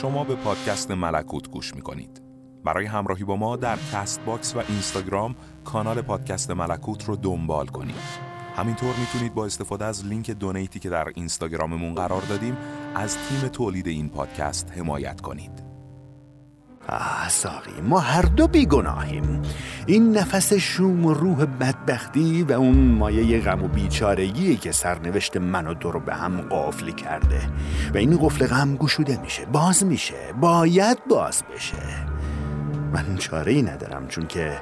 شما 0.00 0.24
به 0.24 0.34
پادکست 0.34 0.90
ملکوت 0.90 1.50
گوش 1.50 1.74
می‌کنید. 1.74 2.22
برای 2.64 2.86
همراهی 2.86 3.24
با 3.24 3.36
ما 3.36 3.56
در 3.56 3.78
کست 3.92 4.20
باکس 4.24 4.56
و 4.56 4.62
اینستاگرام 4.68 5.36
کانال 5.64 6.02
پادکست 6.02 6.50
ملکوت 6.50 7.04
رو 7.04 7.16
دنبال 7.16 7.66
کنید. 7.66 7.94
همینطور 8.56 8.94
می‌تونید 9.00 9.34
با 9.34 9.46
استفاده 9.46 9.84
از 9.84 10.06
لینک 10.06 10.30
donateی 10.30 10.78
که 10.78 10.90
در 10.90 11.08
اینستاگراممون 11.14 11.94
قرار 11.94 12.22
دادیم 12.22 12.56
از 12.94 13.16
تیم 13.16 13.48
تولید 13.48 13.86
این 13.86 14.08
پادکست 14.08 14.72
حمایت 14.76 15.20
کنید. 15.20 15.69
آه 16.90 17.28
ساقی 17.28 17.80
ما 17.82 17.98
هر 17.98 18.22
دو 18.22 18.46
بیگناهیم. 18.46 19.42
این 19.86 20.18
نفس 20.18 20.52
شوم 20.52 21.06
و 21.06 21.14
روح 21.14 21.44
بدبختی 21.44 22.42
و 22.42 22.52
اون 22.52 22.76
مایه 22.76 23.40
غم 23.40 23.62
و 23.62 23.68
بیچارگی 23.68 24.56
که 24.56 24.72
سرنوشت 24.72 25.36
من 25.36 25.66
و 25.66 25.74
تو 25.74 25.86
رو 25.86 25.98
به 25.98 26.14
هم 26.14 26.40
قفل 26.40 26.90
کرده. 26.90 27.40
و 27.94 27.96
این 27.96 28.18
قفل 28.18 28.46
غم 28.46 28.76
گشوده 28.76 29.20
میشه 29.20 29.44
باز 29.44 29.84
میشه 29.84 30.32
باید 30.40 30.98
باز 31.08 31.42
بشه. 31.54 32.06
من 32.92 33.16
چاره 33.16 33.52
ای 33.52 33.62
ندارم 33.62 34.08
چون 34.08 34.26
که 34.26 34.60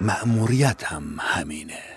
مأموریتم 0.00 1.02
همینه. 1.18 1.95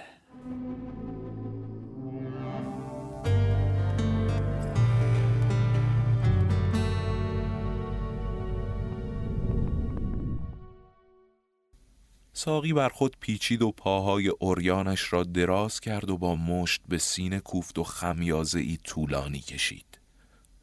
ساقی 12.39 12.73
بر 12.73 12.89
خود 12.89 13.17
پیچید 13.19 13.61
و 13.61 13.71
پاهای 13.71 14.27
اوریانش 14.27 15.13
را 15.13 15.23
دراز 15.23 15.79
کرد 15.79 16.09
و 16.09 16.17
با 16.17 16.35
مشت 16.35 16.81
به 16.89 16.97
سینه 16.97 17.39
کوفت 17.39 17.79
و 17.79 17.83
خمیازه 17.83 18.59
ای 18.59 18.77
طولانی 18.83 19.39
کشید. 19.39 19.99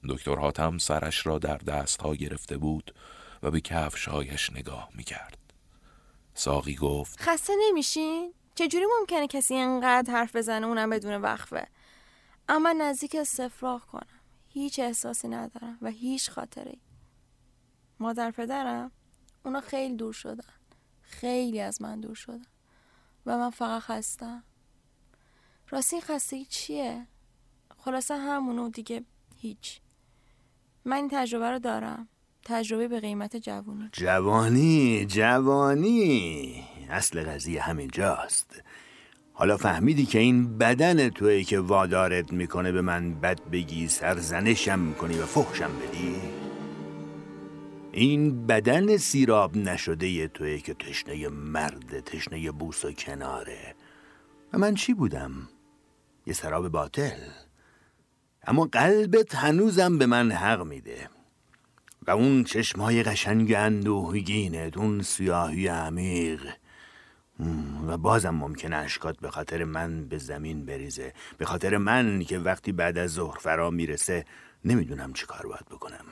دکتر 0.09 0.35
حاتم 0.35 0.79
سرش 0.79 1.27
را 1.27 1.39
در 1.39 1.57
دستها 1.57 2.15
گرفته 2.15 2.59
بود 2.59 2.95
و 3.43 3.51
به 3.51 3.61
کفشهایش 3.61 4.51
نگاه 4.51 4.89
می 4.95 5.05
کرد. 5.05 5.39
ساقی 6.35 6.75
گفت 6.75 7.21
خسته 7.21 7.53
نمیشین؟ 7.69 8.33
چجوری 8.55 8.85
ممکنه 9.01 9.27
کسی 9.27 9.55
اینقدر 9.55 10.13
حرف 10.13 10.37
بزنه 10.37 10.67
اونم 10.67 10.91
بدون 10.91 11.15
وقفه؟ 11.15 11.67
اما 12.49 12.73
نزدیک 12.73 13.17
استفراغ 13.21 13.83
کنم. 13.83 14.21
هیچ 14.49 14.79
احساسی 14.79 15.29
ندارم 15.29 15.79
و 15.83 15.91
هیچ 15.91 16.31
خاطره 16.31 16.77
مادر 18.01 18.31
پدرم 18.31 18.91
اونا 19.45 19.61
خیلی 19.61 19.97
دور 19.97 20.13
شدن. 20.13 20.66
خیلی 21.09 21.61
از 21.61 21.83
من 21.83 22.01
دور 22.01 22.15
شدن. 22.15 22.47
و 23.27 23.39
من 23.39 23.51
فقط 23.51 23.83
خستم. 23.83 24.43
راستی 25.71 26.01
خستگی 26.01 26.45
چیه؟ 26.45 27.07
خلاصه 27.79 28.17
همونو 28.17 28.69
دیگه 28.69 29.05
هیچ. 29.37 29.81
من 30.85 30.97
این 30.97 31.09
تجربه 31.13 31.51
رو 31.51 31.59
دارم. 31.59 32.09
تجربه 32.45 32.89
به 32.89 33.01
قیمت 33.01 33.37
جوانی. 33.37 33.89
جوانی 33.93 35.07
جوانی. 35.07 36.65
اصل 36.91 37.23
قضیه 37.23 37.63
همینجاست 37.63 38.63
حالا 39.33 39.57
فهمیدی 39.57 40.07
که 40.07 40.19
این 40.19 40.59
بدن 40.59 41.09
توی 41.09 41.45
که 41.45 41.61
وادارت 41.61 42.33
می‌کنه 42.33 42.73
به 42.73 42.83
من 42.83 43.21
بد 43.21 43.41
بگی 43.51 43.89
سرزنشم 43.89 44.93
کنی 44.93 45.19
و 45.19 45.27
فحشم 45.27 45.71
بدی؟ 45.79 46.46
این 47.97 48.47
بدن 48.47 48.97
سیراب 48.97 49.57
نشده 49.57 50.29
توی 50.29 50.61
که 50.61 50.75
تشنه 50.75 51.29
مرد 51.29 52.01
تشنه 52.01 52.51
بوس 52.51 52.85
و 52.85 52.93
کناره. 52.93 53.75
و 54.53 54.59
من 54.59 54.75
چی 54.75 54.95
بودم؟ 54.95 55.49
یه 56.27 56.35
سراب 56.35 56.69
باطل. 56.69 57.19
اما 58.47 58.65
قلبت 58.65 59.35
هنوزم 59.35 59.99
به 59.99 60.07
من 60.07 60.33
حق 60.33 60.63
میده. 60.63 61.09
و 62.07 62.11
اون 62.11 62.45
چشمای 62.45 63.03
قشنگ 63.03 63.53
اندوهگینت 63.53 64.77
اون 64.77 65.03
سیاهی 65.03 65.67
عمیق. 65.67 66.47
و 67.87 67.99
بازم 67.99 68.35
ممکن 68.35 68.73
اشکات 68.73 69.21
به 69.21 69.31
خاطر 69.31 69.65
من 69.65 70.09
به 70.09 70.19
زمین 70.19 70.67
بریزه. 70.67 71.13
به 71.39 71.45
خاطر 71.45 71.77
من 71.77 72.25
که 72.25 72.39
وقتی 72.39 72.73
بعد 72.73 72.99
از 72.99 73.11
ظهر 73.11 73.39
فرا 73.39 73.71
می‌رسه 73.71 74.25
نمی‌دونم 74.65 75.13
چی 75.13 75.27
کار 75.27 75.47
باید 75.47 75.67
بکنم. 75.71 76.05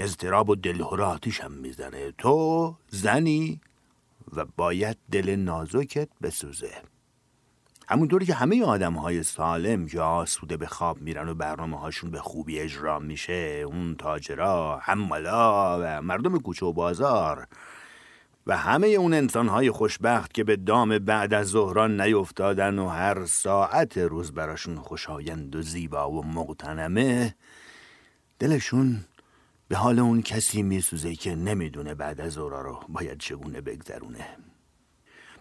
اضطراب 0.00 0.50
و 0.50 0.54
دلهور 0.54 1.02
آتیشم 1.02 1.52
می‌زنه. 1.52 2.12
تو 2.18 2.76
زنی 2.88 3.60
و 4.32 4.44
باید 4.56 4.96
دل 5.12 5.36
نازکت 5.36 6.08
بسوزه. 6.22 6.82
همونطوری 7.88 8.26
که 8.26 8.34
همه 8.34 8.64
آدم 8.64 8.94
های 8.94 9.22
سالم 9.22 9.86
که 9.86 10.00
آسوده 10.00 10.56
به 10.56 10.66
خواب 10.66 11.00
میرن 11.00 11.28
و 11.28 11.34
برنامه 11.34 11.78
هاشون 11.78 12.10
به 12.10 12.18
خوبی 12.18 12.60
اجرا 12.60 12.98
میشه 12.98 13.62
اون 13.66 13.94
تاجرا، 13.94 14.78
حمالا 14.82 15.78
و 15.80 16.02
مردم 16.02 16.38
کوچه 16.38 16.66
و 16.66 16.72
بازار 16.72 17.46
و 18.46 18.56
همه 18.56 18.86
اون 18.86 19.14
انسان 19.14 19.48
های 19.48 19.70
خوشبخت 19.70 20.34
که 20.34 20.44
به 20.44 20.56
دام 20.56 20.98
بعد 20.98 21.34
از 21.34 21.46
ظهران 21.46 22.00
نیفتادن 22.00 22.78
و 22.78 22.88
هر 22.88 23.26
ساعت 23.26 23.98
روز 23.98 24.32
براشون 24.32 24.76
خوشایند 24.76 25.56
و 25.56 25.62
زیبا 25.62 26.10
و 26.10 26.26
مقتنمه 26.26 27.34
دلشون 28.38 29.04
به 29.70 29.76
حال 29.76 29.98
اون 29.98 30.22
کسی 30.22 30.62
میسوزه 30.62 31.14
که 31.14 31.34
نمی‌دونه 31.34 31.94
بعد 31.94 32.20
از 32.20 32.38
اورا 32.38 32.62
رو 32.62 32.80
باید 32.88 33.18
چگونه 33.18 33.60
بگذرونه. 33.60 34.26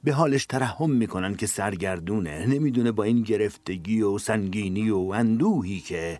به 0.03 0.13
حالش 0.13 0.45
ترحم 0.45 0.91
می‌کنن 0.91 1.35
که 1.35 1.47
سرگردونه. 1.47 2.45
نمی‌دونه 2.45 2.91
با 2.91 3.03
این 3.03 3.21
گرفتگی 3.21 4.01
و 4.01 4.17
سنگینی 4.17 4.89
و 4.89 4.97
اندوهی 4.97 5.79
که 5.79 6.19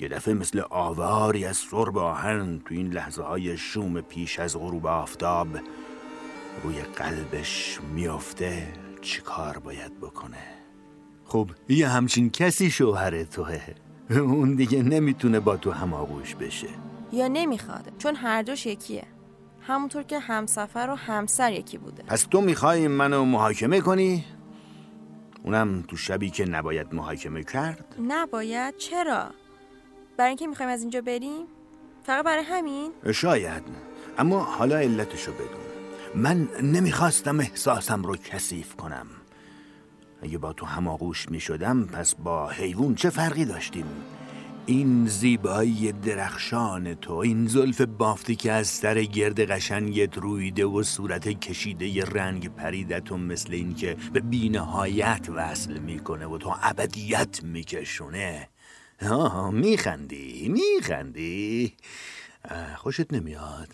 یه 0.00 0.08
دفعه 0.08 0.34
مثل 0.34 0.62
آواری 0.70 1.44
از 1.44 1.56
سرب 1.56 1.98
آهن 1.98 2.60
تو 2.64 2.74
این 2.74 2.92
لحظه 2.92 3.22
های 3.22 3.56
شوم 3.56 4.00
پیش 4.00 4.38
از 4.38 4.56
غروب 4.56 4.86
آفتاب 4.86 5.48
روی 6.64 6.82
قلبش 6.96 7.78
میافته. 7.94 8.72
چی 9.00 9.20
کار 9.20 9.58
باید 9.58 10.00
بکنه؟ 10.00 10.44
خب 11.24 11.50
یه 11.68 11.88
همچین 11.88 12.30
کسی 12.30 12.70
شوهر 12.70 13.24
توه. 13.24 13.60
اون 14.10 14.54
دیگه 14.54 14.82
نمی‌تونه 14.82 15.40
با 15.40 15.56
تو 15.56 15.70
هماغوش 15.70 16.34
بشه. 16.34 16.68
یا 17.12 17.28
نمی‌خواد 17.28 17.92
چون 17.98 18.16
هر 18.16 18.42
دوش 18.42 18.66
یکیه 18.66 19.04
همونطور 19.60 20.02
که 20.02 20.18
همسفر 20.18 20.88
و 20.90 20.94
همسر 20.94 21.52
یکی 21.52 21.78
بوده 21.78 22.02
پس 22.02 22.22
تو 22.22 22.40
می‌خوای 22.40 22.88
منو 22.88 23.24
محاکمه 23.24 23.80
کنی؟ 23.80 24.24
اونم 25.42 25.84
تو 25.88 25.96
شبی 25.96 26.30
که 26.30 26.44
نباید 26.44 26.94
محاکمه 26.94 27.44
کرد؟ 27.44 27.94
نباید؟ 28.08 28.76
چرا؟ 28.76 29.30
برای 30.16 30.28
اینکه 30.28 30.46
می‌خوایم 30.46 30.72
از 30.72 30.80
اینجا 30.80 31.00
بریم؟ 31.00 31.46
فقط 32.02 32.24
برای 32.24 32.44
همین؟ 32.44 32.92
شاید 33.12 33.62
اما 34.18 34.40
حالا 34.40 34.76
علتشو 34.76 35.32
بدون 35.32 35.68
من 36.14 36.48
نمی‌خواستم 36.62 37.40
احساسم 37.40 38.02
رو 38.02 38.16
کثیف 38.16 38.76
کنم 38.76 39.06
اگه 40.22 40.38
با 40.38 40.52
تو 40.52 40.66
هماغوش 40.66 41.28
می‌شدم 41.28 41.86
پس 41.86 42.14
با 42.14 42.48
حیوان 42.48 42.94
چه 42.94 43.10
فرقی 43.10 43.44
داشتیم؟ 43.44 43.86
این 44.68 45.06
زیبایی 45.06 45.92
درخشان 45.92 46.94
تو 46.94 47.14
این 47.14 47.46
زلف 47.46 47.80
بافتی 47.80 48.36
که 48.36 48.52
از 48.52 48.68
سر 48.68 49.02
گرد 49.02 49.50
قشنگت 49.50 50.18
رویده 50.18 50.64
و 50.64 50.82
صورت 50.82 51.28
کشیده 51.28 51.88
ی 51.88 52.00
رنگ 52.00 52.54
پریدت 52.54 53.12
و 53.12 53.16
مثل 53.16 53.52
این 53.52 53.74
که 53.74 53.96
به 54.12 54.20
بینهایت 54.20 55.28
وصل 55.34 55.78
می‌کنه 55.78 56.26
و 56.26 56.38
تو 56.38 56.54
ابدیت 56.62 57.42
میکشونه. 57.42 58.48
آه 59.10 59.50
میخندی 59.50 60.48
میخندی. 60.48 61.74
خوشت 62.76 63.12
نمیاد. 63.12 63.68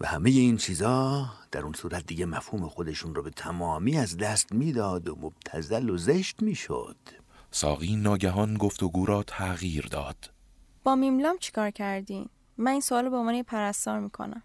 و 0.00 0.06
همه 0.06 0.30
این 0.30 0.56
چیزا 0.56 1.26
در 1.52 1.60
اون 1.60 1.72
صورت 1.72 2.06
دیگه 2.06 2.26
مفهوم 2.26 2.68
خودشون 2.68 3.14
رو 3.14 3.22
به 3.22 3.30
تمامی 3.30 3.98
از 3.98 4.16
دست 4.16 4.52
می‌داد 4.52 5.08
و 5.08 5.16
مبتزل 5.20 5.90
و 5.90 5.96
زشت 5.96 6.42
می‌شد. 6.42 6.96
ساقی 7.50 7.96
ناگهان 7.96 8.54
گفتگو 8.54 9.06
را 9.06 9.22
تغییر 9.22 9.86
داد. 9.86 10.30
با 10.84 10.94
میملام 10.94 11.38
چیکار 11.38 11.70
کردین؟ 11.70 12.28
من 12.58 12.70
این 12.70 12.80
سوال 12.80 13.08
به 13.08 13.16
عنوان 13.16 13.42
پرستار 13.42 14.00
می‌کنم. 14.00 14.42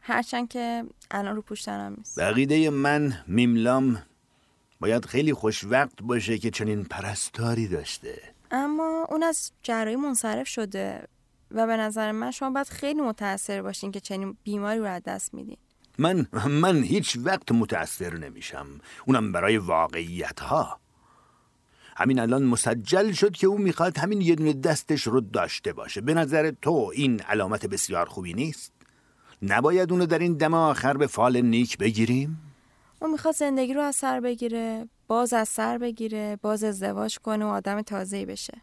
هرچند 0.00 0.48
که 0.48 0.84
الان 1.10 1.36
رو 1.36 1.42
پشتنم 1.42 1.94
نیست. 1.98 2.20
بقیده 2.20 2.70
من 2.70 3.24
میملام 3.26 4.02
باید 4.80 5.04
خیلی 5.04 5.32
خوش 5.32 5.64
وقت 5.64 6.02
باشه 6.02 6.38
که 6.38 6.50
چنین 6.50 6.84
پرستاری 6.84 7.68
داشته. 7.68 8.22
اما 8.50 9.06
اون 9.10 9.22
از 9.22 9.52
جرایی 9.62 9.96
منصرف 9.96 10.48
شده 10.48 11.08
و 11.50 11.66
به 11.66 11.76
نظر 11.76 12.12
من 12.12 12.30
شما 12.30 12.50
باید 12.50 12.68
خیلی 12.68 13.00
متاثر 13.00 13.62
باشین 13.62 13.92
که 13.92 14.00
چنین 14.00 14.36
بیماری 14.42 14.78
رو 14.78 14.86
از 14.86 15.02
دست 15.02 15.34
میدین. 15.34 15.56
من 15.98 16.26
من 16.48 16.82
هیچ 16.82 17.18
وقت 17.24 17.52
متاثر 17.52 18.16
نمیشم. 18.16 18.66
اونم 19.06 19.32
برای 19.32 19.56
واقعیت 19.56 20.40
ها 20.40 20.80
همین 21.98 22.18
الان 22.18 22.42
مسجل 22.42 23.12
شد 23.12 23.32
که 23.32 23.46
او 23.46 23.58
می‌خواد 23.58 23.98
همین 23.98 24.20
یه 24.20 24.34
دونه 24.34 24.52
دستش 24.52 25.02
رو 25.02 25.20
داشته 25.20 25.72
باشه 25.72 26.00
به 26.00 26.14
نظر 26.14 26.52
تو 26.62 26.90
این 26.94 27.20
علامت 27.20 27.66
بسیار 27.66 28.06
خوبی 28.06 28.34
نیست؟ 28.34 28.72
نباید 29.42 29.92
اونو 29.92 30.06
در 30.06 30.18
این 30.18 30.36
دم 30.36 30.54
آخر 30.54 30.96
به 30.96 31.06
فال 31.06 31.40
نیک 31.40 31.78
بگیریم؟ 31.78 32.38
اون 33.02 33.10
می‌خواد 33.10 33.34
زندگی 33.34 33.74
رو 33.74 33.80
از 33.80 33.96
سر 33.96 34.20
بگیره 34.20 34.88
باز 35.06 35.32
از 35.32 35.48
سر 35.48 35.78
بگیره 35.78 36.38
باز 36.42 36.64
ازدواج 36.64 37.18
کنه 37.18 37.44
و 37.44 37.48
آدم 37.48 37.82
تازه‌ای 37.82 38.26
بشه 38.26 38.60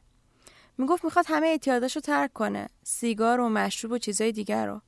می‌گفت 0.78 1.06
می‌خواد 1.06 1.26
همه 1.28 1.48
اعتیاداشو 1.48 2.00
ترک 2.00 2.34
کنه 2.34 2.70
سیگار 2.84 3.40
و 3.40 3.50
مشروب 3.50 3.92
و 3.92 3.98
چیزای 3.98 4.32
دیگر 4.32 4.68
رو 4.68 4.82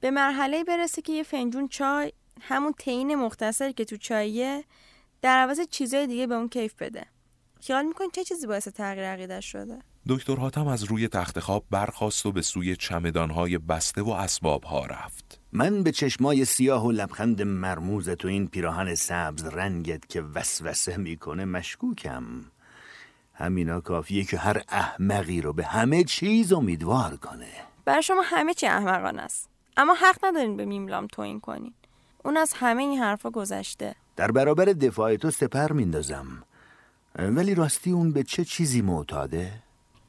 به 0.00 0.10
مرحله 0.10 0.64
برسه 0.64 1.02
که 1.02 1.12
یه 1.12 1.22
فنجون 1.22 1.68
چای 1.68 2.12
همون 2.40 2.74
تین 2.78 3.14
مختصری 3.14 3.72
که 3.72 3.84
تو 3.84 3.96
چاییه 3.96 4.64
در 5.22 5.38
عوض 5.38 5.60
چیزای 5.70 6.06
دیگه 6.06 6.26
به 6.26 6.34
اون 6.34 6.48
کیف 6.48 6.74
بده 6.74 7.06
خیال 7.60 7.84
می‌کنی 7.84 8.06
چه 8.12 8.24
چیزی 8.24 8.46
باعث 8.46 8.68
تغییر 8.68 9.06
عقیدش 9.06 9.52
شده؟ 9.52 9.78
دکتر 10.08 10.36
حاتم 10.36 10.66
از 10.66 10.84
روی 10.84 11.08
تخت 11.08 11.40
خواب 11.40 11.64
برخاست 11.70 12.26
و 12.26 12.32
به 12.32 12.42
سوی 12.42 12.76
چمدانهای 12.76 13.58
بسته 13.58 14.02
و 14.02 14.10
اسبابها 14.10 14.86
رفت. 14.86 15.40
من 15.52 15.82
به 15.82 15.92
چشمای 15.92 16.44
سیاه 16.44 16.86
و 16.86 16.90
لبخند 16.90 17.42
مرموز 17.42 18.08
تو 18.08 18.28
این 18.28 18.46
پیراهن 18.46 18.94
سبز 18.94 19.44
رنگت 19.44 20.08
که 20.08 20.22
وسوسه 20.22 20.96
می‌کنه 20.96 21.44
مشکوکم. 21.44 22.24
همینا 23.34 23.80
کافیه 23.80 24.24
که 24.24 24.38
هر 24.38 24.62
احمقی 24.68 25.40
رو 25.40 25.52
به 25.52 25.64
همه 25.64 26.04
چیز 26.04 26.52
امیدوار 26.52 27.16
کنه. 27.16 27.48
برای 27.84 28.02
شما 28.02 28.22
همه 28.24 28.54
چی 28.54 28.66
احمقانه 28.66 29.22
است. 29.22 29.48
اما 29.76 29.94
حق 29.94 30.24
ندارین 30.24 30.56
به 30.56 30.64
میملام 30.64 31.06
توهین 31.06 31.40
کنین. 31.40 31.74
اون 32.24 32.36
از 32.36 32.52
همه 32.52 32.82
این 32.82 32.98
حرفا 32.98 33.30
گذشته. 33.30 33.94
در 34.16 34.30
برابر 34.30 34.64
دفاع 34.64 35.16
تو 35.16 35.30
سپر 35.30 35.72
میندازم. 35.72 36.42
ولی 37.18 37.54
راستی 37.54 37.90
اون 37.90 38.12
به 38.12 38.22
چه 38.22 38.44
چیزی 38.44 38.82
معتاده؟ 38.82 39.52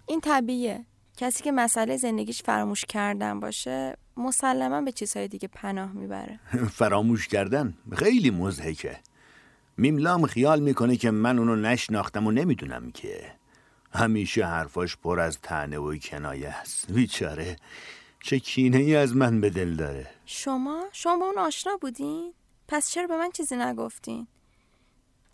این 0.08 0.22
طبیعیه 0.22 0.86
کسی 1.18 1.44
که 1.44 1.52
مسئله 1.52 1.98
زندگیش 1.98 2.44
فراموش 2.44 2.86
کردن 2.86 3.40
باشه 3.40 3.98
مسلما 4.18 4.82
به 4.82 4.92
چیزهای 4.92 5.28
دیگه 5.28 5.48
پناه 5.48 5.92
می‌بره 5.92 6.40
فراموش 6.80 7.28
کردن 7.28 7.78
خیلی 7.96 8.30
مزهکه 8.30 9.00
میملام 9.78 10.26
خیال 10.26 10.60
می‌کنه 10.60 10.98
که 10.98 11.12
من 11.12 11.40
اونو 11.40 11.56
نشناختم 11.56 12.28
و 12.28 12.32
نمی‌دونم 12.32 12.92
که 12.92 13.32
همیشه 13.94 14.46
حرفاش 14.46 14.98
پر 14.98 15.20
از 15.20 15.40
تنه 15.42 15.78
و 15.78 15.98
کنایه 15.98 16.50
است 16.50 16.92
بیچاره 16.92 17.56
چه 18.24 18.40
کینه 18.40 18.78
ای 18.78 18.96
از 18.96 19.16
من 19.16 19.42
به 19.42 19.50
دل 19.50 19.76
داره 19.76 20.08
شما؟ 20.26 20.84
شما 20.92 21.18
با 21.18 21.26
اون 21.26 21.38
آشنا 21.38 21.78
بودین؟ 21.82 22.34
پس 22.68 22.92
چرا 22.92 23.08
به 23.08 23.18
من 23.18 23.32
چیزی 23.32 23.56
نگفتین؟ 23.56 24.28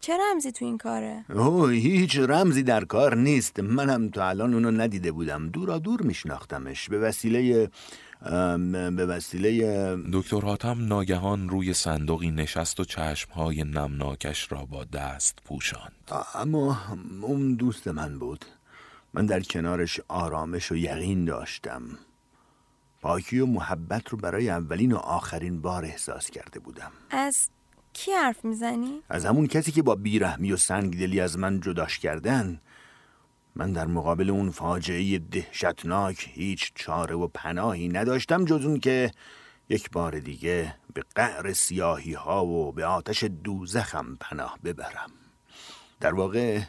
چه 0.04 0.14
رمزی 0.18 0.52
تو 0.52 0.66
این 0.66 0.78
کاره؟ 0.78 1.26
اوه 1.30 1.72
هیچ 1.72 2.20
رمزی 2.20 2.64
در 2.64 2.86
کار 2.86 3.16
نیست. 3.16 3.60
منم 3.60 4.10
تا 4.10 4.30
الان 4.30 4.54
اونو 4.54 4.72
ندیده 4.72 5.12
بودم. 5.12 5.50
دورا 5.50 5.80
دور 5.80 6.02
میشناختمش. 6.02 6.90
به 6.90 7.00
وسیله 7.00 7.70
به 8.96 9.06
وسیله 9.06 9.98
دکتر 10.14 10.42
حاتم 10.42 10.86
ناگهان 10.86 11.50
روی 11.50 11.74
صندوقی 11.74 12.32
نشست 12.32 12.80
و 12.80 12.86
چشمهای 12.86 13.64
نمناکش 13.64 14.52
را 14.52 14.66
با 14.66 14.84
دست 14.84 15.40
پوشاند. 15.46 16.12
اما 16.36 16.78
اون 17.22 17.56
دوست 17.56 17.88
من 17.88 18.20
بود. 18.20 18.46
من 19.14 19.26
در 19.26 19.40
کنارش 19.40 20.00
آرامش 20.08 20.72
و 20.72 20.76
یقین 20.76 21.26
داشتم. 21.26 21.82
پاکی 23.02 23.40
و 23.40 23.46
محبت 23.46 24.10
رو 24.10 24.18
برای 24.18 24.50
اولین 24.50 24.92
و 24.92 24.98
آخرین 24.98 25.62
بار 25.62 25.86
احساس 25.86 26.30
کرده 26.30 26.60
بودم. 26.60 26.92
از 27.10 27.50
کی 27.94 28.12
حرف 28.12 28.46
می‌زنی؟ 28.46 29.02
از 29.10 29.26
همون 29.26 29.48
کسی 29.48 29.72
که 29.72 29.82
با 29.82 29.96
بیرحمی 29.96 30.52
و 30.52 30.58
سنگدلی 30.58 31.20
از 31.20 31.38
من 31.38 31.60
جداش 31.60 32.00
کردن. 32.00 32.60
من 33.56 33.72
در 33.72 33.86
مقابل 33.86 34.30
اون 34.30 34.52
فاجعه 34.52 35.20
دهشتناک 35.20 36.30
هیچ 36.34 36.72
چاره 36.76 37.16
و 37.16 37.28
پناهی 37.28 37.88
نداشتم 37.88 38.46
جز 38.46 38.66
اون 38.66 38.80
که 38.80 39.12
یک 39.70 39.92
بار 39.92 40.20
دیگه 40.20 40.76
به 40.94 41.04
قعر 41.16 41.54
سیاهی 41.54 42.14
ها 42.14 42.46
و 42.46 42.72
به 42.72 42.86
آتش 42.86 43.24
دوزخم 43.24 44.18
پناه 44.20 44.58
ببرم. 44.64 45.12
در 46.00 46.14
واقع 46.14 46.62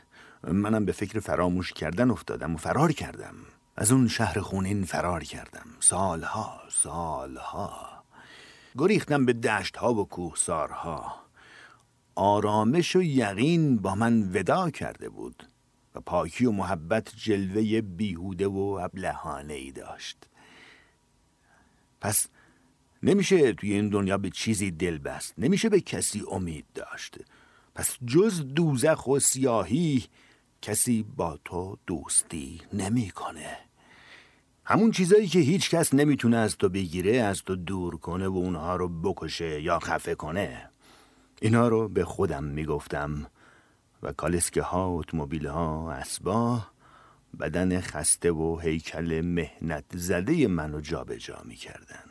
منم 0.43 0.85
به 0.85 0.93
فکر 0.93 1.21
فراموش 1.21 1.73
کردن 1.73 2.11
افتادم 2.11 2.55
و 2.55 2.57
فرار 2.57 2.93
کردم. 2.93 3.35
از 3.77 3.93
اون 3.93 4.09
شهر 4.09 4.41
خونین 4.41 4.85
فرار 4.85 5.25
کردم. 5.25 5.67
سالها 5.81 6.61
سالها. 6.71 7.94
گریختم 8.79 9.27
به 9.27 9.33
دشت 9.33 9.77
ها 9.77 9.95
و 9.95 10.09
کوهسارها. 10.09 11.25
آرامش 12.15 12.97
و 12.97 13.03
یقین 13.03 13.77
با 13.77 13.95
من 13.95 14.31
ودا 14.33 14.71
کرده 14.71 15.09
بود 15.09 15.49
و 15.95 16.01
پاکی 16.01 16.47
و 16.47 16.51
محبت 16.51 17.13
جلوه 17.17 17.81
بیهوده 17.81 18.47
و 18.47 18.59
ابلهانه 18.83 19.55
ای 19.55 19.73
داشت. 19.73 20.29
پس 22.01 22.27
نمیشه 23.03 23.53
توی 23.53 23.73
این 23.73 23.89
دنیا 23.89 24.19
به 24.19 24.31
چیزی 24.31 24.71
دل 24.71 24.99
بست 24.99 25.35
نمیشه 25.39 25.69
به 25.69 25.81
کسی 25.81 26.23
امید 26.31 26.67
داشت. 26.75 27.17
پس 27.75 27.99
جز 28.07 28.55
دوزخ 28.55 29.07
و 29.07 29.19
سیاهی 29.19 30.05
کسی 30.63 31.03
با 31.03 31.39
تو 31.45 31.79
دوستی 31.87 32.61
نمی‌کنه. 32.73 33.57
همون 34.67 34.91
چیزایی 34.91 35.27
که 35.27 35.39
هیچ 35.39 35.71
کس 35.71 35.95
نمی‌تونه 35.95 36.37
از 36.37 36.57
تو 36.57 36.69
بگیره 36.69 37.17
از 37.17 37.43
تو 37.43 37.57
دور 37.57 37.97
کنه 37.97 38.29
و 38.29 38.37
اونها 38.37 38.77
رو 38.77 38.89
بکشه 38.89 39.63
یا 39.63 39.79
خفه 39.79 40.15
کنه. 40.15 40.71
اینا 41.41 41.69
رو 41.69 41.89
به 41.89 42.05
خودم 42.05 42.45
می‌گفتم 42.45 43.27
و 44.03 44.13
کالسکه 44.13 44.63
ها 44.63 44.87
اتومبیل 44.87 45.47
ها 45.47 45.93
اسبا 45.93 46.61
بدن 47.41 47.81
خسته 47.81 48.33
و 48.33 48.59
هیکل 48.59 49.21
مهنت 49.25 49.85
زده 49.95 50.47
منو 50.47 50.81
جابجا 50.81 51.43
می‌کردن. 51.45 52.05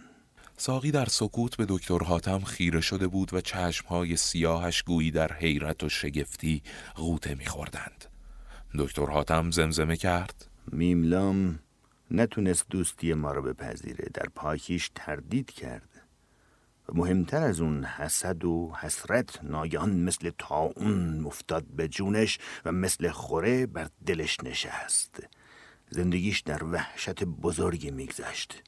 ساقی 0.58 0.92
در 0.92 1.06
سکوت 1.06 1.58
به 1.58 1.66
دکتر 1.70 2.04
حاتم 2.04 2.40
خیره 2.40 2.82
شده 2.82 3.08
بود 3.08 3.34
و 3.34 3.42
چشمهای 3.42 4.16
سیاهش 4.16 4.84
گویی 4.84 5.12
در 5.12 5.34
حیرت 5.34 5.84
و 5.84 5.90
شگفتی 5.90 6.64
غوطه 6.96 7.36
میخوردند. 7.36 8.06
دکتر 8.78 9.06
حاتم 9.06 9.52
زمزمه 9.52 9.98
کرد. 9.98 10.48
میملام 10.72 11.60
نتونست 12.12 12.66
دوستی 12.70 13.14
ما 13.14 13.32
رو 13.32 13.42
بپذیره 13.42 14.10
در 14.14 14.26
پاکیش 14.36 14.92
تردید 14.96 15.52
کرد. 15.52 15.90
و 16.90 16.94
مهمتر 16.94 17.44
از 17.44 17.62
اون 17.62 17.84
حسد 17.84 18.46
و 18.46 18.74
حسرت 18.80 19.44
ناگهان 19.44 20.00
مثل 20.00 20.32
تاون 20.38 21.20
مفتاد 21.20 21.64
به 21.64 21.88
جونش 21.88 22.40
و 22.66 22.72
مثل 22.72 23.10
خوره 23.10 23.66
بر 23.66 23.90
دلش 24.06 24.40
نشست. 24.44 25.28
زندگیش 25.90 26.40
در 26.40 26.64
وحشت 26.64 27.24
بزرگی 27.24 27.92
میگذشت. 27.92 28.64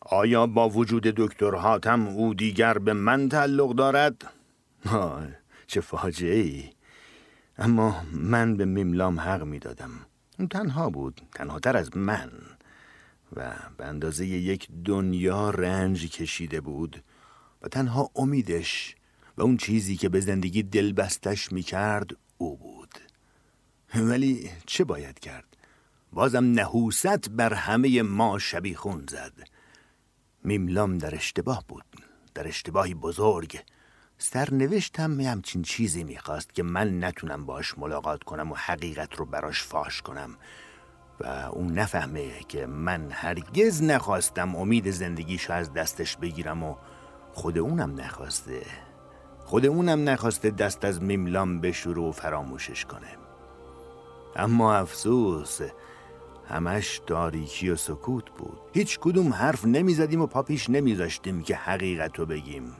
آیا 0.00 0.46
با 0.46 0.68
وجود 0.68 1.02
دکتر 1.02 1.54
حاتم 1.54 2.06
او 2.06 2.34
دیگر 2.34 2.78
به 2.78 2.92
من 2.92 3.28
تعلق 3.28 3.74
دارد؟ 3.74 4.32
آه 4.86 5.26
چه 5.66 5.80
فاجعه 5.80 6.40
ای 6.40 6.70
اما 7.58 8.02
من 8.12 8.56
به 8.56 8.64
میملام 8.64 9.20
حق 9.20 9.42
می‌دادم. 9.42 9.90
اون 10.38 10.48
تنها 10.48 10.90
بود 10.90 11.20
تنها 11.34 11.60
تر 11.60 11.76
از 11.76 11.96
من. 11.96 12.30
و 13.36 13.52
به 13.76 13.84
اندازه 13.84 14.26
یک 14.26 14.68
دنیا 14.84 15.50
رنج 15.50 16.10
کشیده 16.10 16.60
بود 16.60 17.04
و 17.62 17.68
تنها 17.68 18.10
امیدش 18.16 18.94
و 19.36 19.42
اون 19.42 19.56
چیزی 19.56 19.96
که 19.96 20.08
به 20.08 20.20
زندگی 20.20 20.62
دلبستش 20.62 21.52
می‌کرد 21.52 22.16
او 22.38 22.56
بود. 22.56 22.98
ولی 23.94 24.50
چه 24.66 24.84
باید 24.84 25.18
کرد؟ 25.18 25.56
بازم 26.12 26.44
نحوست 26.44 27.28
بر 27.28 27.54
همه 27.54 28.02
ما 28.02 28.38
شبیخون 28.38 29.06
زد. 29.10 29.32
میملام 30.44 30.98
در 30.98 31.14
اشتباه 31.14 31.64
بود 31.68 31.84
در 32.34 32.48
اشتباهی 32.48 32.94
بزرگ. 32.94 33.60
سرنوشتم 34.24 35.20
همچین 35.20 35.62
چیزی 35.62 36.04
می‌خواست 36.04 36.54
که 36.54 36.62
من 36.62 37.04
نتونم 37.04 37.46
باش 37.46 37.78
ملاقات 37.78 38.22
کنم 38.22 38.52
و 38.52 38.54
حقیقت 38.54 39.14
رو 39.14 39.24
براش 39.24 39.62
فاش 39.62 40.02
کنم. 40.02 40.36
و 41.20 41.26
اون 41.52 41.78
نفهمه 41.78 42.30
که 42.48 42.66
من 42.66 43.10
هرگز 43.10 43.82
نخواستم 43.82 44.56
امید 44.56 44.90
زندگیشو 44.90 45.52
از 45.52 45.72
دستش 45.72 46.16
بگیرم 46.16 46.62
و 46.62 46.76
خود 47.32 47.58
اونم 47.58 48.00
نخواسته. 48.00 48.62
خود 49.44 49.66
اونم 49.66 50.08
نخواسته 50.08 50.50
دست 50.50 50.84
از 50.84 51.02
میملام 51.02 51.60
بشوره 51.60 52.02
و 52.02 52.12
فراموشش 52.12 52.84
کنه. 52.84 53.16
اما 54.36 54.74
افسوس 54.74 55.60
همش 56.48 57.00
تاریکی 57.06 57.70
و 57.70 57.76
سکوت 57.76 58.30
بود. 58.30 58.60
هیچ 58.74 58.98
کدوم 59.00 59.32
حرف 59.32 59.64
نمی‌زدیم 59.64 60.20
و 60.20 60.26
پاپیش 60.26 60.70
نمیذاشتیم 60.70 61.42
که 61.42 61.56
حقیقت 61.56 62.18
رو 62.18 62.26
بگیم. 62.26 62.76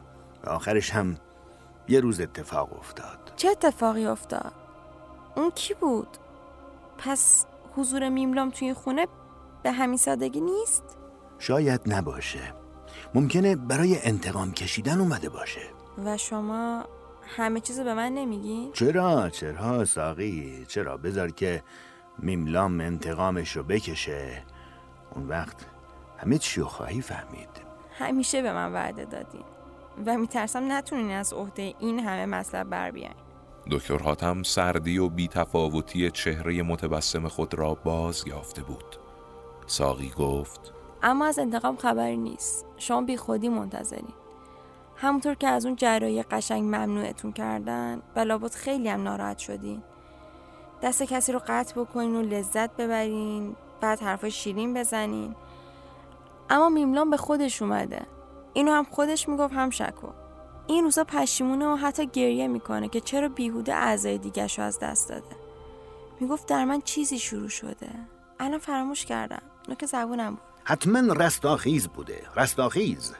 آخرش 0.46 0.90
هم 0.90 1.16
یه 1.88 2.00
روز 2.00 2.20
اتفاق 2.20 2.72
افتاد. 2.78 3.32
چه 3.36 3.48
اتفاقی 3.48 4.06
افتاد؟ 4.06 4.52
اون 5.36 5.50
کی 5.50 5.74
بود؟ 5.74 6.08
پس 6.98 7.46
حضور 7.76 8.08
میملام 8.08 8.50
توی 8.50 8.74
خونه 8.74 9.06
به 9.62 9.72
همین 9.72 9.96
سادگی 9.96 10.40
نیست؟ 10.40 10.82
شاید 11.38 11.80
نباشه. 11.86 12.52
ممکنه 13.14 13.56
برای 13.56 13.98
انتقام 14.02 14.52
کشیدن 14.52 15.00
اومده 15.00 15.28
باشه. 15.28 15.60
و 16.04 16.16
شما 16.16 16.84
همه 17.36 17.60
چیز 17.60 17.80
به 17.80 17.94
من 17.94 18.12
نمیگین؟ 18.12 18.72
چرا؟ 18.72 19.30
چرا 19.30 19.84
ساقی؟ 19.84 20.64
چرا؟ 20.68 20.96
بذار 20.96 21.30
که 21.30 21.62
میملام 22.18 22.80
انتقامش 22.80 23.56
رو 23.56 23.62
بکشه. 23.62 24.42
اون 25.14 25.28
وقت 25.28 25.56
همه 26.18 26.38
چی 26.38 26.60
رو 26.60 26.66
خواهی 26.66 27.00
فهمید. 27.00 27.48
همیشه 27.98 28.42
به 28.42 28.52
من 28.52 28.72
وعده 28.72 29.04
دادین. 29.04 29.44
و 30.06 30.18
میترسم 30.18 30.72
نتونین 30.72 31.10
از 31.10 31.32
عهده 31.32 31.74
این 31.78 31.98
همه 31.98 32.26
مطلب 32.26 32.70
بر 32.70 32.90
بیاین. 32.90 33.14
دکتر 33.70 33.98
حاتم 33.98 34.42
سردی 34.42 34.98
و 34.98 35.08
بیتفاوتی 35.08 36.10
چهره 36.10 36.62
متبسم 36.62 37.28
خود 37.28 37.54
را 37.54 37.74
باز 37.74 38.24
یافته 38.26 38.62
بود. 38.62 38.96
ساقی 39.66 40.12
گفت 40.18 40.72
اما 41.02 41.26
از 41.26 41.38
انتقام 41.38 41.76
خبری 41.76 42.16
نیست. 42.16 42.66
شما 42.76 43.00
بی 43.02 43.16
خودی 43.16 43.48
منتظرین. 43.48 44.14
همونطور 44.96 45.34
که 45.34 45.48
از 45.48 45.66
اون 45.66 45.76
جراحی 45.76 46.22
قشنگ 46.22 46.62
ممنوعتون 46.62 47.32
کردن 47.32 48.02
و 48.16 48.20
لابد 48.20 48.52
خیلی 48.52 48.88
هم 48.88 49.02
ناراحت 49.02 49.38
شدین. 49.38 49.82
دست 50.82 51.02
کسی 51.02 51.32
رو 51.32 51.40
قطع 51.46 51.80
بکنین 51.80 52.16
و 52.16 52.22
لذت 52.22 52.76
ببرین 52.76 53.56
بعد 53.80 54.00
حرفای 54.00 54.30
شیرین 54.30 54.74
بزنین. 54.74 55.34
اما 56.50 56.68
میملان 56.68 57.10
به 57.10 57.16
خودش 57.16 57.62
اومده. 57.62 58.06
اینو 58.54 58.72
هم 58.72 58.84
خودش 58.84 59.28
می‌گفت 59.28 59.54
هم 59.54 59.70
شکو. 59.70 60.08
این 60.66 60.84
روزا 60.84 61.04
پشیمونه 61.04 61.66
و 61.66 61.76
حتی 61.76 62.06
گریه 62.06 62.48
می‌کنه 62.48 62.88
که 62.88 63.00
چرا 63.00 63.28
بیهوده 63.28 63.74
اعضای 63.74 64.18
دیگرشو 64.18 64.62
از 64.62 64.78
دست 64.78 65.08
داده. 65.08 65.36
می‌گفت 66.20 66.48
در 66.48 66.64
من 66.64 66.80
چیزی 66.80 67.18
شروع 67.18 67.48
شده. 67.48 67.88
الان 68.40 68.58
فراموش 68.58 69.04
کردم. 69.04 69.42
اونو 69.66 69.76
که 69.76 69.86
زبونم 69.86 70.30
بود. 70.30 70.44
حتما 70.64 71.12
رستاخیز 71.12 71.88
بوده. 71.88 72.22
رستاخیز. 72.36 73.14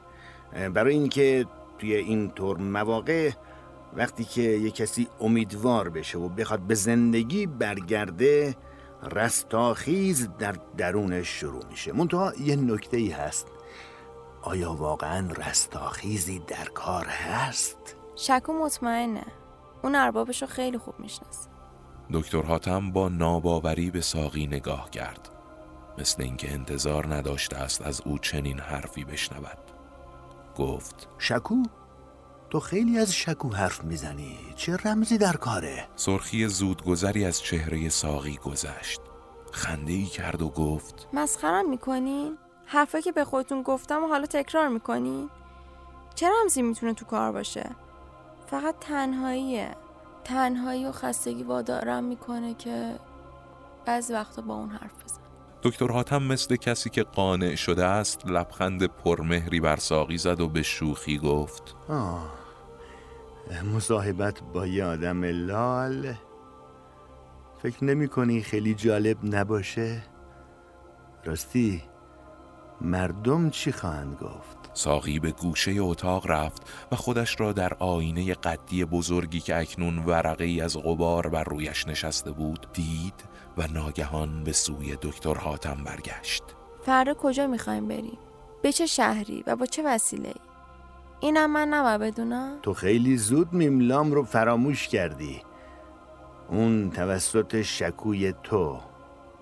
برای 0.74 0.94
اینکه 0.94 1.46
توی 1.78 1.94
این 1.94 2.30
طور 2.30 2.58
مواقع 2.58 3.30
وقتی 3.96 4.24
که 4.24 4.42
یه 4.42 4.70
کسی 4.70 5.08
امیدوار 5.20 5.88
بشه 5.88 6.18
و 6.18 6.28
بخواد 6.28 6.60
به 6.60 6.74
زندگی 6.74 7.46
برگرده 7.46 8.56
رستاخیز 9.12 10.28
در 10.38 10.54
درونش 10.76 11.28
شروع 11.28 11.66
میشه. 11.70 11.92
منتها 11.92 12.32
یه 12.40 12.56
نکته 12.56 12.96
ای 12.96 13.08
هست. 13.08 13.46
آیا 14.44 14.74
واقعا 14.74 15.28
رستاخیزی 15.32 16.38
در 16.38 16.64
کار 16.64 17.06
هست؟ 17.06 17.96
شکو 18.16 18.52
مطمئنه 18.52 19.26
اون 19.82 19.94
اربابش 19.94 20.42
رو 20.42 20.48
خیلی 20.48 20.78
خوب 20.78 20.94
می‌شناسه 21.00 21.50
دکتر 22.12 22.42
حاتم 22.42 22.90
با 22.92 23.08
ناباوری 23.08 23.90
به 23.90 24.00
ساقی 24.00 24.46
نگاه 24.46 24.90
کرد 24.90 25.28
مثل 25.98 26.22
اینکه 26.22 26.52
انتظار 26.52 27.14
نداشته 27.14 27.56
است 27.56 27.82
از 27.82 28.00
او 28.04 28.18
چنین 28.18 28.60
حرفی 28.60 29.04
بشنود 29.04 29.58
گفت 30.56 31.08
شکو؟ 31.18 31.62
تو 32.50 32.60
خیلی 32.60 32.98
از 32.98 33.14
شکو 33.14 33.48
حرف 33.48 33.84
می‌زنی 33.84 34.38
چه 34.56 34.76
رمزی 34.76 35.18
در 35.18 35.36
کاره؟ 35.36 35.88
سرخی 35.96 36.48
زودگذری 36.48 37.24
از 37.24 37.42
چهره 37.42 37.88
ساقی 37.88 38.36
گذشت 38.36 39.00
خنده 39.52 39.92
ای 39.92 40.04
کرد 40.04 40.42
و 40.42 40.48
گفت 40.48 41.08
مسخرم 41.12 41.70
می‌کنین؟ 41.70 42.38
حرفایی 42.66 43.02
که 43.02 43.12
به 43.12 43.24
خودتون 43.24 43.62
گفتم 43.62 44.04
و 44.04 44.06
حالا 44.06 44.26
تکرار 44.26 44.68
می‌کنین؟ 44.68 45.30
چه 46.14 46.28
رمزی 46.28 46.62
می‌تونه 46.62 46.94
تو 46.94 47.04
کار 47.04 47.32
باشه؟ 47.32 47.70
فقط 48.46 48.74
تنهاییه 48.80 49.76
تنهایی 50.24 50.86
و 50.86 50.92
خستگی 50.92 51.42
وادارم 51.42 52.04
می‌کنه 52.04 52.54
که 52.54 52.98
بعضی 53.86 54.12
وقتا 54.12 54.42
با 54.42 54.54
اون 54.54 54.70
حرف 54.70 55.04
بزن 55.04 55.20
دکتر 55.62 55.92
حاتم 55.92 56.22
مثل 56.22 56.56
کسی 56.56 56.90
که 56.90 57.02
قانع 57.02 57.54
شده 57.54 57.84
است 57.84 58.26
لبخند 58.26 58.84
پرمهری 58.84 59.60
بر 59.60 59.76
ساقی 59.76 60.16
زد 60.16 60.40
و 60.40 60.48
به 60.48 60.62
شوخی 60.62 61.18
گفت 61.18 61.76
آه 61.88 62.44
مصاحبت 63.74 64.42
با 64.52 64.66
یه 64.66 64.84
آدم 64.84 65.24
لال 65.24 66.14
فکر 67.62 67.84
نمی 67.84 68.08
کنی 68.08 68.42
خیلی 68.42 68.74
جالب 68.74 69.16
نباشه؟ 69.22 70.02
راستی 71.24 71.82
مردم 72.80 73.50
چی 73.50 73.72
خواهند 73.72 74.14
گفت؟ 74.14 74.70
ساقی 74.74 75.18
به 75.18 75.30
گوشه 75.30 75.74
اتاق 75.78 76.30
رفت 76.30 76.62
و 76.92 76.96
خودش 76.96 77.40
را 77.40 77.52
در 77.52 77.74
آینه 77.74 78.34
قدی 78.34 78.84
بزرگی 78.84 79.40
که 79.40 79.56
اکنون 79.56 79.98
ورقه 79.98 80.44
ای 80.44 80.60
از 80.60 80.76
غبار 80.76 81.28
بر 81.28 81.44
رویش 81.44 81.88
نشسته 81.88 82.30
بود 82.30 82.66
دید 82.72 83.24
و 83.56 83.66
ناگهان 83.66 84.44
به 84.44 84.52
سوی 84.52 84.96
دکتر 85.02 85.34
حاتم 85.34 85.84
برگشت 85.84 86.42
فردا 86.82 87.14
کجا 87.14 87.46
می‌خوایم 87.46 87.88
بریم؟ 87.88 88.18
به 88.62 88.72
چه 88.72 88.86
شهری 88.86 89.44
و 89.46 89.56
با 89.56 89.66
چه 89.66 89.82
وسیله 89.82 90.28
ای؟ 90.28 90.34
اینم 91.20 91.50
من 91.50 91.68
نباید 91.68 92.00
بدونم؟ 92.00 92.58
تو 92.62 92.74
خیلی 92.74 93.16
زود 93.16 93.52
میملام 93.52 94.12
رو 94.12 94.22
فراموش 94.24 94.88
کردی 94.88 95.42
اون 96.48 96.90
توسط 96.90 97.62
شکوی 97.62 98.34
تو 98.42 98.80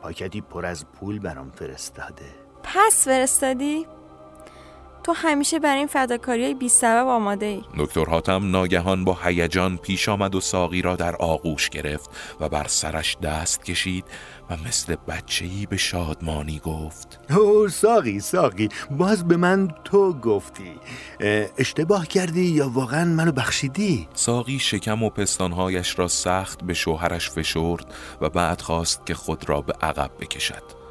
پاکتی 0.03 0.41
پر 0.41 0.67
از 0.67 0.87
پول 0.87 1.19
برام 1.19 1.51
فرستاده 1.51 2.42
پس 2.63 3.05
فرستادی؟ 3.05 3.87
تو 5.05 5.13
همیشه 5.13 5.59
برای 5.59 5.79
این 5.79 5.87
فداکاری 5.87 6.45
های 6.45 6.55
بی 6.55 6.69
سبب 6.69 7.07
آماده 7.07 7.47
ای 7.47 7.63
دکتر 7.79 8.05
حاتم 8.05 8.51
ناگهان 8.51 9.05
با 9.05 9.19
هیجان 9.25 9.77
پیش 9.77 10.09
آمد 10.09 10.35
و 10.35 10.41
ساقی 10.41 10.83
را 10.83 10.97
در 10.97 11.17
آغوش 11.17 11.69
گرفت 11.71 12.11
و 12.41 12.49
بر 12.49 12.67
سرش 12.67 13.17
دست 13.23 13.65
کشید 13.65 14.05
و 14.51 14.57
مثل 14.69 14.97
بچه‌ای 15.09 15.67
به 15.67 15.77
شادمانی 15.77 16.59
گفت. 16.59 17.21
او 17.37 17.69
ساقی 17.69 18.21
ساقی 18.21 18.69
باز 18.91 19.29
به 19.29 19.37
من 19.37 19.69
تو 19.85 20.13
گفتی. 20.13 20.73
اه، 21.21 21.47
اشتباه 21.59 22.07
کردی 22.07 22.45
یا 22.45 22.69
واقعا 22.69 23.05
منو 23.05 23.33
بخشیدی؟ 23.33 24.09
ساقی 24.15 24.59
شکم 24.59 25.03
و 25.03 25.11
پستانهایش 25.11 25.99
را 25.99 26.09
سخت 26.09 26.65
به 26.65 26.75
شوهرش 26.75 27.31
فشرد 27.31 27.95
و 28.21 28.31
بعد 28.31 28.61
خواست 28.61 29.07
که 29.07 29.15
خود 29.15 29.49
را 29.49 29.61
به 29.61 29.73
عقب 29.83 30.11
بکشد. 30.21 30.82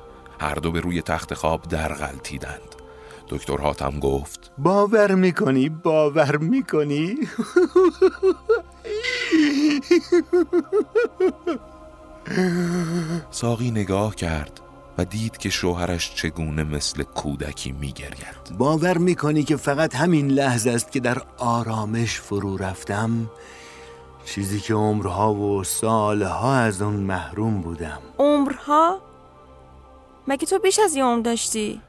هر 0.41 0.55
دو 0.55 0.71
به 0.71 0.79
روی 0.79 1.01
تخت 1.01 1.33
خواب 1.33 1.61
در 1.61 1.93
غلطیدند 1.93 2.75
دکتر 3.29 3.57
حاتم 3.57 3.99
گفت 3.99 4.51
باور 4.57 5.15
می‌کنی 5.15 5.69
باور 5.69 6.37
می‌کنی؟ 6.37 7.15
ساقی 13.31 13.71
نگاه 13.71 14.15
کرد 14.15 14.59
و 14.97 15.05
دید 15.05 15.37
که 15.37 15.49
شوهرش 15.49 16.15
چگونه 16.15 16.63
مثل 16.63 17.03
کودکی 17.03 17.71
میگرید. 17.71 18.57
باور 18.57 18.97
می‌کنی 18.97 19.43
که 19.43 19.55
فقط 19.55 19.95
همین 19.95 20.27
لحظه 20.27 20.71
است 20.71 20.91
که 20.91 20.99
در 20.99 21.21
آرامش 21.37 22.19
فرو 22.19 22.57
رفتم؟ 22.57 23.29
چیزی 24.25 24.59
که 24.59 24.73
عمرها 24.73 25.33
و 25.33 25.63
سالها 25.63 26.55
از 26.55 26.81
اون 26.81 26.95
محروم 26.95 27.61
بودم. 27.61 27.99
عمرها؟ 28.19 29.10
مگه 30.31 30.45
تو 30.45 30.59
بیش 30.59 30.79
از 30.79 30.95
یه 30.95 31.03
عمر 31.03 31.21
داشتی؟ 31.21 31.81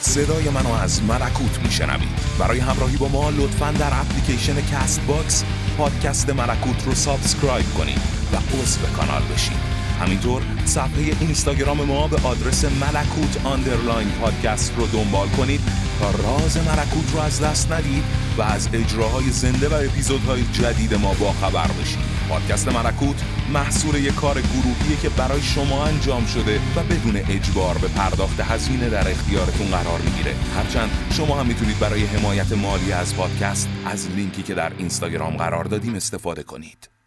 صدای 0.00 0.50
منو 0.50 0.72
از 0.72 1.02
ملکوت 1.02 1.58
میشنوید 1.64 2.08
برای 2.38 2.58
همراهی 2.58 2.96
با 2.96 3.08
ما 3.08 3.30
لطفا 3.30 3.72
در 3.72 3.90
اپلیکیشن 3.92 4.54
کست 4.72 5.00
باکس 5.06 5.44
پادکست 5.78 6.30
ملکوت 6.30 6.86
رو 6.86 6.94
subscribe 6.94 7.74
کنید 7.78 8.00
و 8.32 8.36
عضو 8.36 8.86
کانال 8.96 9.22
بشید 9.22 9.67
همینطور 10.00 10.42
صفحه 10.64 11.16
اینستاگرام 11.20 11.84
ما 11.84 12.08
به 12.08 12.16
آدرس 12.16 12.64
ملکوت 12.64 13.46
underline 13.46 14.08
پادکست 14.08 14.72
رو 14.76 14.86
دنبال 14.86 15.28
کنید 15.28 15.60
تا 16.00 16.10
راز 16.10 16.56
ملکوت 16.56 17.12
رو 17.12 17.20
از 17.20 17.40
دست 17.40 17.72
ندید 17.72 18.04
و 18.38 18.42
از 18.42 18.68
اجراهای 18.72 19.30
زنده 19.30 19.68
و 19.68 19.74
اپیزودهای 19.74 20.42
جدید 20.52 20.94
ما 20.94 21.14
با 21.14 21.32
خبر 21.32 21.66
بشید. 21.66 21.98
پادکست 22.28 22.68
ملکوت 22.68 23.22
محصول 23.52 23.94
یک 23.94 24.14
کار 24.14 24.40
گروهیه 24.40 24.96
که 25.02 25.08
برای 25.08 25.42
شما 25.42 25.84
انجام 25.84 26.26
شده 26.26 26.60
و 26.76 26.82
بدون 26.82 27.16
اجبار 27.16 27.78
به 27.78 27.88
پرداخت 27.88 28.40
هزینه 28.40 28.88
در 28.88 29.10
اختیارتون 29.10 29.66
قرار 29.66 30.00
می‌گیره. 30.00 30.34
هرچند 30.56 30.90
شما 31.10 31.40
هم 31.40 31.46
می‌تونید 31.46 31.78
برای 31.78 32.04
حمایت 32.04 32.52
مالی 32.52 32.92
از 32.92 33.16
پادکست 33.16 33.68
از 33.86 34.10
لینکی 34.10 34.42
که 34.42 34.54
در 34.54 34.72
اینستاگرام 34.78 35.36
قرار 35.36 35.64
دادیم 35.64 35.94
استفاده 35.94 36.42
کنید. 36.42 36.97